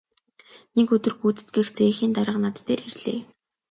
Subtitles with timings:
[0.75, 3.19] Нэг өдөр гүйцэтгэх цехийн дарга над дээр ирлээ.